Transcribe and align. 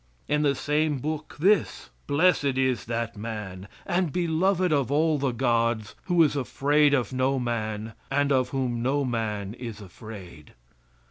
In 0.27 0.41
the 0.41 0.55
same 0.55 0.97
book 0.97 1.35
this: 1.39 1.91
"Blessed 2.07 2.57
is 2.57 2.85
that 2.85 3.15
man, 3.15 3.67
and 3.85 4.11
beloved 4.11 4.71
of 4.73 4.89
all 4.91 5.19
the 5.19 5.29
gods, 5.29 5.93
who 6.05 6.23
is 6.23 6.35
afraid 6.35 6.95
of 6.95 7.13
no 7.13 7.37
man, 7.37 7.93
and 8.09 8.31
of 8.31 8.49
whom 8.49 8.81
no 8.81 9.05
man 9.05 9.53
is 9.53 9.79
afraid." 9.79 10.53